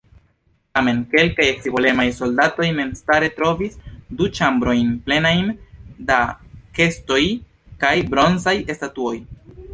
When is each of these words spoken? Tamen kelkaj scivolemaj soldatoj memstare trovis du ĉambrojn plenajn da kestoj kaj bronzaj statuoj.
Tamen 0.77 1.01
kelkaj 1.09 1.45
scivolemaj 1.57 2.05
soldatoj 2.19 2.69
memstare 2.79 3.29
trovis 3.35 3.77
du 4.21 4.31
ĉambrojn 4.39 4.89
plenajn 5.11 5.53
da 6.09 6.19
kestoj 6.81 7.23
kaj 7.87 7.95
bronzaj 8.17 8.59
statuoj. 8.81 9.17